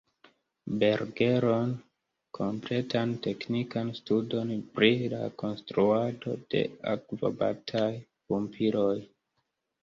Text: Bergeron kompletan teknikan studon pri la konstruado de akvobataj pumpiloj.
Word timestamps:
Bergeron 0.83 1.69
kompletan 2.37 3.09
teknikan 3.25 3.87
studon 3.99 4.49
pri 4.79 4.89
la 5.13 5.21
konstruado 5.43 6.33
de 6.55 6.63
akvobataj 6.95 7.85
pumpiloj. 8.29 8.97